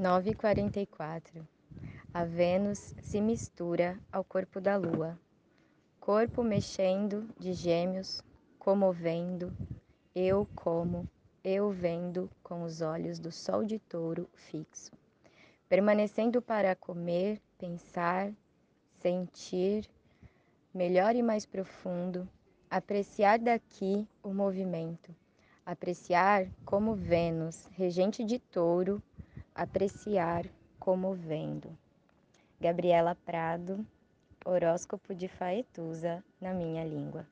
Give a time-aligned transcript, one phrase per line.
[0.00, 1.46] 9h44
[2.14, 5.20] A Vênus se mistura ao corpo da lua,
[6.00, 8.22] corpo mexendo de gêmeos,
[8.58, 9.52] comovendo,
[10.14, 11.06] eu como,
[11.44, 14.90] eu vendo com os olhos do sol de touro fixo,
[15.68, 18.32] permanecendo para comer, pensar,
[19.02, 19.86] sentir,
[20.72, 22.26] melhor e mais profundo,
[22.70, 25.14] apreciar daqui o movimento,
[25.66, 29.02] apreciar como Vênus, regente de touro,
[29.54, 30.46] apreciar
[30.78, 31.76] comovendo.
[32.60, 33.84] Gabriela Prado,
[34.44, 37.26] horóscopo de Faetusa na minha língua.